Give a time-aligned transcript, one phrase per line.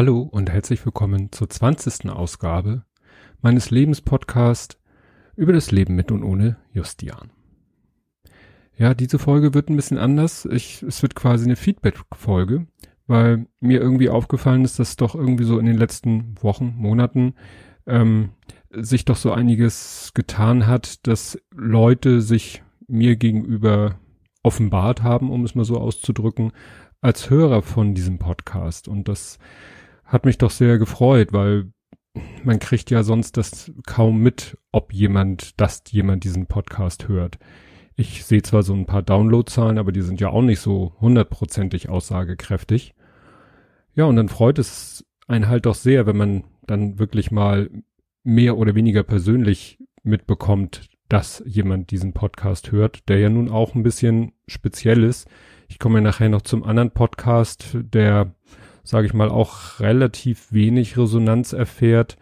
[0.00, 2.08] Hallo und herzlich willkommen zur 20.
[2.08, 2.86] Ausgabe
[3.42, 4.78] meines Lebenspodcasts
[5.36, 7.32] über das Leben mit und ohne Justian.
[8.78, 10.46] Ja, diese Folge wird ein bisschen anders.
[10.46, 12.66] Ich, es wird quasi eine Feedback-Folge,
[13.08, 17.34] weil mir irgendwie aufgefallen ist, dass doch irgendwie so in den letzten Wochen, Monaten
[17.86, 18.30] ähm,
[18.70, 24.00] sich doch so einiges getan hat, dass Leute sich mir gegenüber
[24.42, 26.52] offenbart haben, um es mal so auszudrücken,
[27.02, 28.88] als Hörer von diesem Podcast.
[28.88, 29.38] Und das
[30.10, 31.72] hat mich doch sehr gefreut, weil
[32.42, 37.38] man kriegt ja sonst das kaum mit, ob jemand, dass jemand diesen Podcast hört.
[37.94, 41.88] Ich sehe zwar so ein paar Downloadzahlen, aber die sind ja auch nicht so hundertprozentig
[41.88, 42.94] aussagekräftig.
[43.94, 47.70] Ja, und dann freut es einen halt doch sehr, wenn man dann wirklich mal
[48.24, 53.82] mehr oder weniger persönlich mitbekommt, dass jemand diesen Podcast hört, der ja nun auch ein
[53.82, 55.28] bisschen speziell ist.
[55.68, 58.34] Ich komme ja nachher noch zum anderen Podcast, der,
[58.82, 62.16] sage ich mal, auch relativ wenig Resonanz erfährt,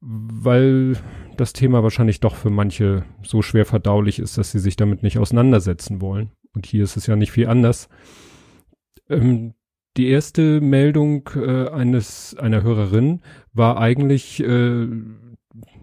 [0.00, 0.96] weil
[1.36, 5.18] das Thema wahrscheinlich doch für manche so schwer verdaulich ist, dass sie sich damit nicht
[5.18, 6.30] auseinandersetzen wollen.
[6.54, 7.88] Und hier ist es ja nicht viel anders.
[9.08, 9.54] Ähm,
[9.96, 13.20] die erste Meldung äh, eines einer Hörerin
[13.52, 14.86] war eigentlich äh,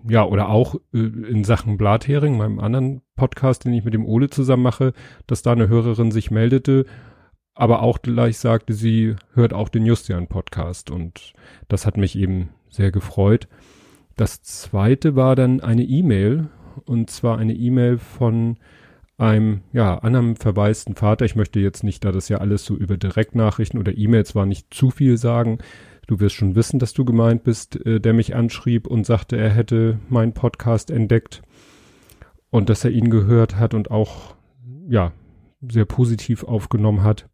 [0.07, 4.29] ja, oder auch äh, in Sachen Blathering, meinem anderen Podcast, den ich mit dem Ole
[4.29, 4.93] zusammen mache,
[5.27, 6.85] dass da eine Hörerin sich meldete,
[7.55, 11.33] aber auch gleich sagte, sie hört auch den Justian-Podcast und
[11.67, 13.47] das hat mich eben sehr gefreut.
[14.15, 16.49] Das zweite war dann eine E-Mail
[16.85, 18.57] und zwar eine E-Mail von
[19.17, 21.23] einem, ja, anderen verwaisten Vater.
[21.23, 24.73] Ich möchte jetzt nicht, da das ja alles so über Direktnachrichten oder E-Mails war, nicht
[24.73, 25.59] zu viel sagen
[26.07, 29.49] du wirst schon wissen, dass du gemeint bist, äh, der mich anschrieb und sagte, er
[29.49, 31.41] hätte meinen Podcast entdeckt
[32.49, 34.35] und dass er ihn gehört hat und auch,
[34.87, 35.11] ja,
[35.67, 37.27] sehr positiv aufgenommen hat.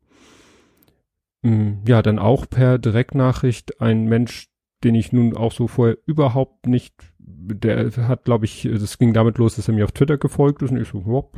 [1.42, 4.48] Mm, ja, dann auch per Direktnachricht ein Mensch,
[4.84, 9.38] den ich nun auch so vorher überhaupt nicht, der hat, glaube ich, das ging damit
[9.38, 11.38] los, dass er mir auf Twitter gefolgt ist und ich so, wop,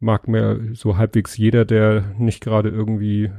[0.00, 3.30] mag mir so halbwegs jeder, der nicht gerade irgendwie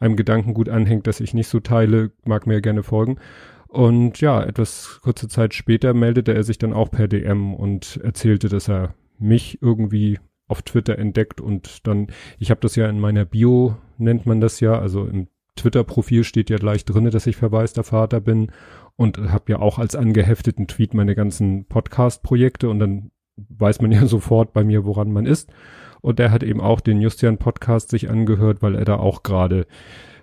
[0.00, 3.18] einem Gedanken gut anhängt, das ich nicht so teile, mag mir gerne folgen.
[3.68, 8.48] Und ja, etwas kurze Zeit später meldete er sich dann auch per DM und erzählte,
[8.48, 13.24] dass er mich irgendwie auf Twitter entdeckt und dann, ich habe das ja in meiner
[13.24, 17.84] Bio, nennt man das ja, also im Twitter-Profil steht ja gleich drinne, dass ich verwaister
[17.84, 18.50] Vater bin
[18.96, 24.06] und habe ja auch als angehefteten Tweet meine ganzen Podcast-Projekte und dann weiß man ja
[24.06, 25.50] sofort bei mir, woran man ist.
[26.00, 29.66] Und der hat eben auch den Justian-Podcast sich angehört, weil er da auch gerade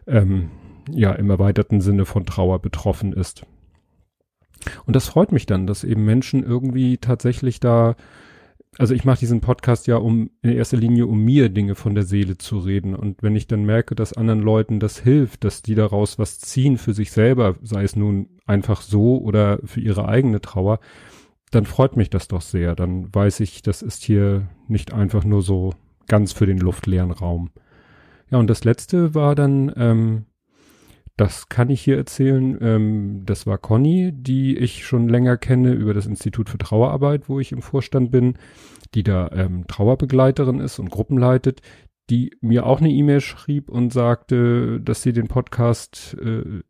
[0.08, 0.50] ähm,
[0.90, 3.46] ja im erweiterten Sinne von Trauer betroffen ist.
[4.86, 7.96] Und das freut mich dann, dass eben Menschen irgendwie tatsächlich da,
[8.78, 12.04] also ich mache diesen Podcast ja um in erster Linie um mir Dinge von der
[12.04, 12.96] Seele zu reden.
[12.96, 16.78] Und wenn ich dann merke, dass anderen Leuten das hilft, dass die daraus was ziehen
[16.78, 20.80] für sich selber, sei es nun einfach so oder für ihre eigene Trauer,
[21.52, 22.76] dann freut mich das doch sehr.
[22.76, 25.74] Dann weiß ich, das ist hier nicht einfach nur so
[26.08, 27.52] ganz für den luftleeren Raum.
[28.30, 30.26] Ja, und das letzte war dann, ähm,
[31.18, 35.94] das kann ich hier erzählen, ähm, das war Conny, die ich schon länger kenne über
[35.94, 38.38] das Institut für Trauerarbeit, wo ich im Vorstand bin,
[38.94, 41.62] die da ähm, Trauerbegleiterin ist und Gruppen leitet,
[42.10, 46.62] die mir auch eine E-Mail schrieb und sagte, dass sie den Podcast äh,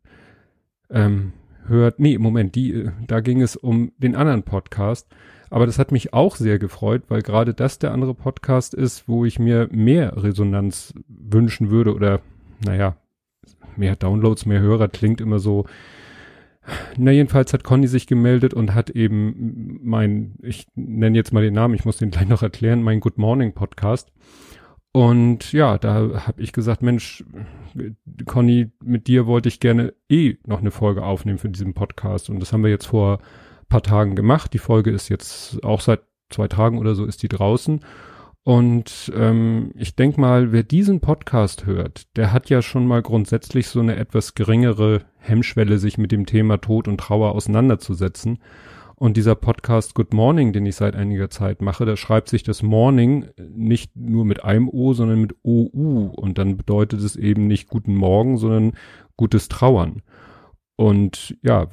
[0.90, 1.32] ähm,
[1.66, 5.08] hört, nee, Moment, die, äh, da ging es um den anderen Podcast.
[5.50, 9.24] Aber das hat mich auch sehr gefreut, weil gerade das der andere Podcast ist, wo
[9.24, 12.20] ich mir mehr Resonanz wünschen würde oder,
[12.64, 12.96] naja,
[13.76, 15.66] mehr Downloads, mehr Hörer klingt immer so.
[16.96, 21.54] Na, jedenfalls hat Conny sich gemeldet und hat eben mein, ich nenne jetzt mal den
[21.54, 24.12] Namen, ich muss den gleich noch erklären, mein Good Morning Podcast.
[24.92, 27.22] Und ja, da habe ich gesagt, Mensch,
[28.24, 32.30] Conny, mit dir wollte ich gerne eh noch eine Folge aufnehmen für diesen Podcast.
[32.30, 33.20] Und das haben wir jetzt vor
[33.68, 34.54] paar Tagen gemacht.
[34.54, 36.00] Die Folge ist jetzt auch seit
[36.30, 37.80] zwei Tagen oder so ist die draußen.
[38.46, 43.66] Und ähm, ich denke mal, wer diesen Podcast hört, der hat ja schon mal grundsätzlich
[43.66, 48.38] so eine etwas geringere Hemmschwelle, sich mit dem Thema Tod und Trauer auseinanderzusetzen.
[48.94, 52.62] Und dieser Podcast Good Morning, den ich seit einiger Zeit mache, da schreibt sich das
[52.62, 56.12] Morning nicht nur mit einem O, sondern mit OU.
[56.14, 58.74] Und dann bedeutet es eben nicht guten Morgen, sondern
[59.16, 60.02] gutes Trauern.
[60.76, 61.66] Und ja,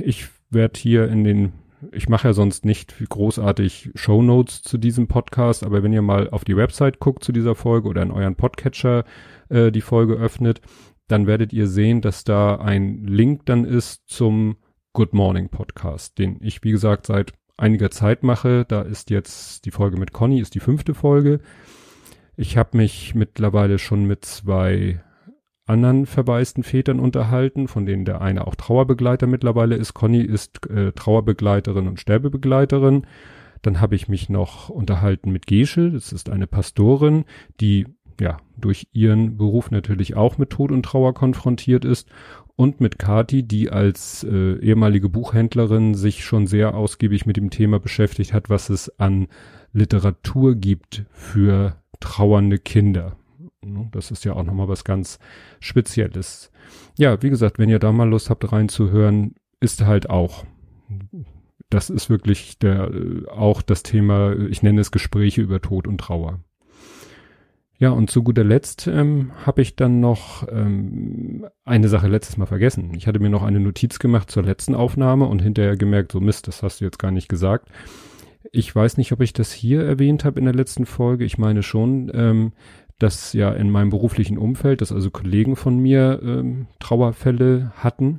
[0.00, 1.52] ich werde hier in den,
[1.92, 6.30] ich mache ja sonst nicht großartig Show Notes zu diesem Podcast, aber wenn ihr mal
[6.30, 9.04] auf die Website guckt zu dieser Folge oder in euren Podcatcher
[9.48, 10.60] äh, die Folge öffnet,
[11.06, 14.56] dann werdet ihr sehen, dass da ein Link dann ist zum
[14.92, 18.64] Good Morning Podcast, den ich, wie gesagt, seit einiger Zeit mache.
[18.66, 21.40] Da ist jetzt die Folge mit Conny, ist die fünfte Folge.
[22.36, 25.02] Ich habe mich mittlerweile schon mit zwei
[25.68, 29.94] anderen verwaisten Vätern unterhalten, von denen der eine auch Trauerbegleiter mittlerweile ist.
[29.94, 33.06] Conny ist äh, Trauerbegleiterin und Sterbebegleiterin.
[33.62, 37.24] Dann habe ich mich noch unterhalten mit Gesche, das ist eine Pastorin,
[37.60, 37.86] die
[38.20, 42.08] ja durch ihren Beruf natürlich auch mit Tod und Trauer konfrontiert ist
[42.56, 47.78] und mit Kati, die als äh, ehemalige Buchhändlerin sich schon sehr ausgiebig mit dem Thema
[47.78, 49.28] beschäftigt hat, was es an
[49.72, 53.16] Literatur gibt für trauernde Kinder.
[53.64, 55.18] Ne, das ist ja auch nochmal was ganz
[55.60, 56.50] Spezielles.
[56.96, 60.44] Ja, wie gesagt, wenn ihr da mal Lust habt reinzuhören, ist halt auch,
[61.68, 65.98] das ist wirklich der, äh, auch das Thema, ich nenne es Gespräche über Tod und
[65.98, 66.40] Trauer.
[67.80, 72.46] Ja, und zu guter Letzt ähm, habe ich dann noch ähm, eine Sache letztes Mal
[72.46, 72.92] vergessen.
[72.96, 76.48] Ich hatte mir noch eine Notiz gemacht zur letzten Aufnahme und hinterher gemerkt, so Mist,
[76.48, 77.68] das hast du jetzt gar nicht gesagt.
[78.50, 81.24] Ich weiß nicht, ob ich das hier erwähnt habe in der letzten Folge.
[81.24, 82.52] Ich meine schon, ähm,
[82.98, 88.18] dass ja in meinem beruflichen Umfeld, dass also Kollegen von mir ähm, Trauerfälle hatten.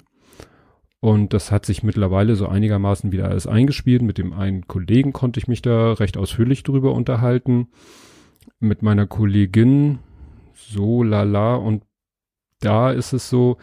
[1.01, 4.01] Und das hat sich mittlerweile so einigermaßen wieder alles eingespielt.
[4.01, 7.69] Mit dem einen Kollegen konnte ich mich da recht ausführlich drüber unterhalten.
[8.59, 9.99] Mit meiner Kollegin
[10.53, 11.55] so lala.
[11.55, 11.83] Und
[12.59, 13.57] da ist es so,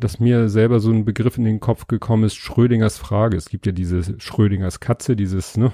[0.00, 3.36] dass mir selber so ein Begriff in den Kopf gekommen ist, Schrödingers Frage.
[3.36, 5.72] Es gibt ja diese Schrödingers Katze, dieses, ne,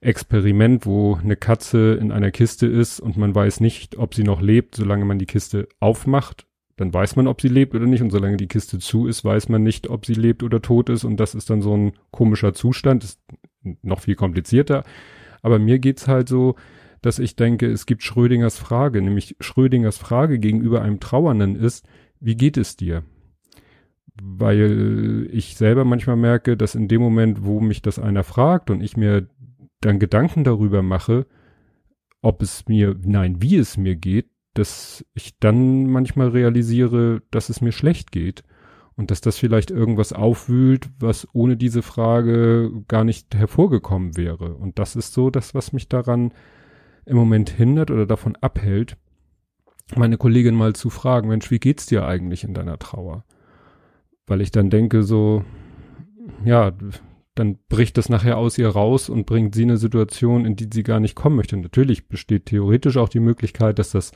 [0.00, 4.40] Experiment, wo eine Katze in einer Kiste ist und man weiß nicht, ob sie noch
[4.40, 6.46] lebt, solange man die Kiste aufmacht.
[6.76, 8.00] Dann weiß man, ob sie lebt oder nicht.
[8.00, 11.04] Und solange die Kiste zu ist, weiß man nicht, ob sie lebt oder tot ist.
[11.04, 13.04] Und das ist dann so ein komischer Zustand.
[13.04, 13.20] Ist
[13.82, 14.84] noch viel komplizierter.
[15.42, 16.54] Aber mir geht's halt so,
[17.02, 19.02] dass ich denke, es gibt Schrödingers Frage.
[19.02, 21.86] Nämlich Schrödingers Frage gegenüber einem Trauernden ist,
[22.18, 23.02] wie geht es dir?
[24.22, 28.82] Weil ich selber manchmal merke, dass in dem Moment, wo mich das einer fragt und
[28.82, 29.28] ich mir
[29.80, 31.26] dann Gedanken darüber mache,
[32.22, 37.60] ob es mir, nein, wie es mir geht, dass ich dann manchmal realisiere, dass es
[37.60, 38.42] mir schlecht geht
[38.96, 44.54] und dass das vielleicht irgendwas aufwühlt, was ohne diese Frage gar nicht hervorgekommen wäre.
[44.54, 46.32] Und das ist so das, was mich daran
[47.06, 48.96] im Moment hindert oder davon abhält,
[49.96, 53.24] meine Kollegin mal zu fragen, Mensch, wie geht's dir eigentlich in deiner Trauer?
[54.26, 55.44] Weil ich dann denke so,
[56.44, 56.72] ja,
[57.34, 60.82] dann bricht das nachher aus ihr raus und bringt sie eine Situation, in die sie
[60.82, 61.56] gar nicht kommen möchte.
[61.56, 64.12] Natürlich besteht theoretisch auch die Möglichkeit, dass das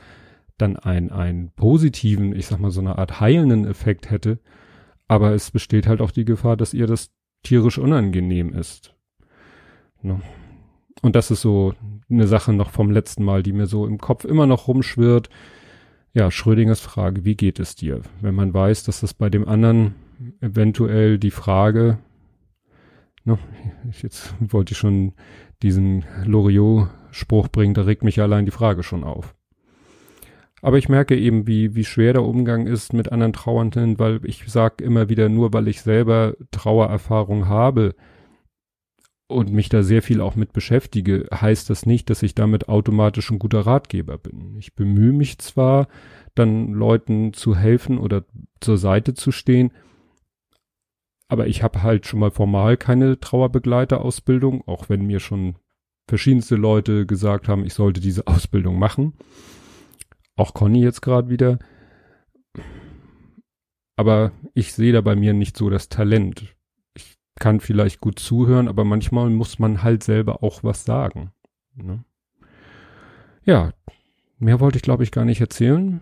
[0.57, 4.39] dann ein, einen positiven, ich sag mal so eine Art heilenden Effekt hätte.
[5.07, 7.11] Aber es besteht halt auch die Gefahr, dass ihr das
[7.43, 8.95] tierisch unangenehm ist.
[10.01, 10.21] Ne?
[11.01, 11.73] Und das ist so
[12.09, 15.29] eine Sache noch vom letzten Mal, die mir so im Kopf immer noch rumschwirrt.
[16.13, 18.01] Ja, Schrödingers Frage, wie geht es dir?
[18.21, 19.95] Wenn man weiß, dass das bei dem anderen
[20.39, 21.99] eventuell die Frage
[23.25, 23.37] Ne?
[24.01, 25.13] Jetzt wollte ich schon
[25.61, 29.35] diesen Loriot-Spruch bringen, da regt mich allein die Frage schon auf.
[30.61, 34.45] Aber ich merke eben, wie, wie schwer der Umgang ist mit anderen Trauernden, weil ich
[34.47, 37.93] sage immer wieder, nur weil ich selber Trauererfahrung habe
[39.27, 43.29] und mich da sehr viel auch mit beschäftige, heißt das nicht, dass ich damit automatisch
[43.31, 44.55] ein guter Ratgeber bin.
[44.57, 45.87] Ich bemühe mich zwar,
[46.35, 48.23] dann Leuten zu helfen oder
[48.59, 49.71] zur Seite zu stehen,
[51.27, 55.55] aber ich habe halt schon mal formal keine Trauerbegleiterausbildung, auch wenn mir schon
[56.07, 59.13] verschiedenste Leute gesagt haben, ich sollte diese Ausbildung machen.
[60.35, 61.59] Auch Conny jetzt gerade wieder.
[63.95, 66.55] Aber ich sehe da bei mir nicht so das Talent.
[66.95, 71.31] Ich kann vielleicht gut zuhören, aber manchmal muss man halt selber auch was sagen.
[71.75, 72.03] Ne?
[73.45, 73.71] Ja,
[74.37, 76.01] mehr wollte ich glaube ich gar nicht erzählen.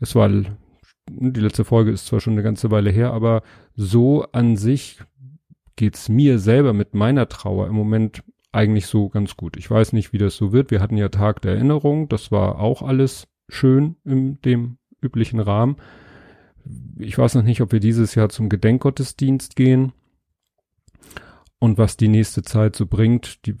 [0.00, 0.28] Es war
[1.10, 3.42] die letzte Folge ist zwar schon eine ganze Weile her, aber
[3.74, 5.00] so an sich
[5.76, 8.22] geht's mir selber mit meiner Trauer im Moment
[8.52, 9.56] eigentlich so ganz gut.
[9.56, 10.70] Ich weiß nicht, wie das so wird.
[10.70, 12.08] Wir hatten ja Tag der Erinnerung.
[12.08, 15.76] Das war auch alles schön in dem üblichen Rahmen.
[16.98, 19.92] Ich weiß noch nicht, ob wir dieses Jahr zum Gedenkgottesdienst gehen.
[21.58, 23.56] Und was die nächste Zeit so bringt, die,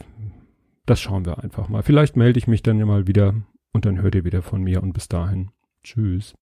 [0.86, 1.82] das schauen wir einfach mal.
[1.82, 3.34] Vielleicht melde ich mich dann ja mal wieder
[3.72, 5.50] und dann hört ihr wieder von mir und bis dahin.
[5.82, 6.34] Tschüss.